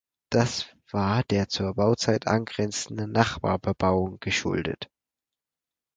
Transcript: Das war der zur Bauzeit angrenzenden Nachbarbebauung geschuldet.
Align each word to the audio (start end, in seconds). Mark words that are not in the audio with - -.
Das 0.31 0.65
war 0.89 1.23
der 1.25 1.47
zur 1.47 1.75
Bauzeit 1.75 2.25
angrenzenden 2.25 3.11
Nachbarbebauung 3.11 4.19
geschuldet. 4.19 4.89